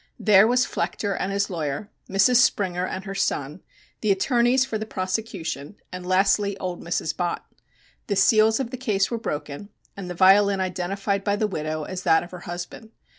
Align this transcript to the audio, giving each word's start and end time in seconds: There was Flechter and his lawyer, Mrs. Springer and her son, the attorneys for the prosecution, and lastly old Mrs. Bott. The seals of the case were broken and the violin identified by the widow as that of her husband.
There 0.17 0.47
was 0.47 0.65
Flechter 0.65 1.15
and 1.19 1.31
his 1.31 1.47
lawyer, 1.51 1.91
Mrs. 2.09 2.37
Springer 2.37 2.87
and 2.87 3.03
her 3.05 3.13
son, 3.13 3.61
the 3.99 4.11
attorneys 4.11 4.65
for 4.65 4.79
the 4.79 4.85
prosecution, 4.87 5.75
and 5.91 6.07
lastly 6.07 6.57
old 6.57 6.81
Mrs. 6.83 7.15
Bott. 7.15 7.45
The 8.07 8.15
seals 8.15 8.59
of 8.59 8.71
the 8.71 8.77
case 8.77 9.11
were 9.11 9.19
broken 9.19 9.69
and 9.95 10.09
the 10.09 10.15
violin 10.15 10.59
identified 10.59 11.23
by 11.23 11.35
the 11.35 11.45
widow 11.45 11.83
as 11.83 12.01
that 12.01 12.23
of 12.23 12.31
her 12.31 12.39
husband. 12.49 12.89